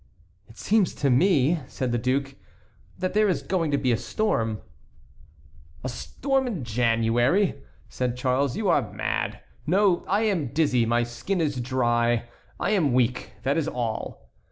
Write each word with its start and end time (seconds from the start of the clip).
"It 0.47 0.57
seems 0.57 0.95
to 0.95 1.11
me," 1.11 1.59
said 1.67 1.91
the 1.91 1.99
duke, 1.99 2.33
"that 2.97 3.13
there 3.13 3.29
is 3.29 3.43
going 3.43 3.69
to 3.69 3.77
be 3.77 3.91
a 3.91 3.97
storm." 3.97 4.59
"A 5.83 5.89
storm 5.89 6.47
in 6.47 6.63
January!" 6.63 7.61
said 7.87 8.17
Charles; 8.17 8.57
"you 8.57 8.67
are 8.67 8.91
mad. 8.91 9.41
No, 9.67 10.03
I 10.07 10.23
am 10.23 10.47
dizzy, 10.53 10.87
my 10.87 11.03
skin 11.03 11.39
is 11.39 11.61
dry, 11.61 12.27
I 12.59 12.71
am 12.71 12.93
weak, 12.93 13.33
that 13.43 13.57
is 13.57 13.67
all." 13.67 14.31